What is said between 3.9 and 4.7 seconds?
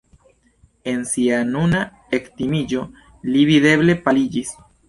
paliĝis.